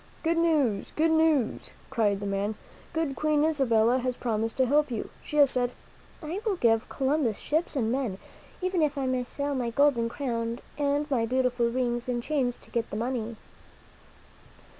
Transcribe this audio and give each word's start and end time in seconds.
"Good 0.23 0.37
news! 0.39 0.91
Good 0.95 1.11
newsl" 1.11 1.73
cried 1.91 2.21
the 2.21 2.25
man. 2.25 2.55
"Good 2.91 3.15
Queen 3.15 3.43
Isabella 3.45 3.99
has 3.99 4.17
promised 4.17 4.57
to 4.57 4.65
help 4.65 4.89
you. 4.89 5.11
She 5.23 5.37
has 5.37 5.51
said: 5.51 5.73
* 5.99 6.23
I 6.23 6.41
will 6.43 6.55
give 6.55 6.89
Columbus 6.89 7.37
ships 7.37 7.75
and 7.75 7.91
men, 7.91 8.17
even 8.63 8.81
if 8.81 8.97
I 8.97 9.05
must 9.05 9.31
sell 9.31 9.53
my 9.53 9.69
golden 9.69 10.09
crown 10.09 10.57
and 10.75 11.05
my 11.11 11.27
beautiful 11.27 11.69
rings 11.69 12.09
and 12.09 12.23
chains 12.23 12.59
to 12.61 12.71
get 12.71 12.89
the 12.89 12.97
money.'" 12.97 13.35